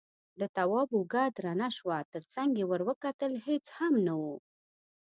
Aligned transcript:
د 0.39 0.41
تواب 0.55 0.89
اوږه 0.95 1.23
درنه 1.37 1.69
شوه، 1.77 1.97
تر 2.13 2.21
څنګ 2.33 2.51
يې 2.59 2.65
ور 2.69 2.81
وکتل، 2.89 3.31
هېڅ 3.47 3.65
هم 3.77 3.93
نه 4.07 4.13
و. 4.21 4.23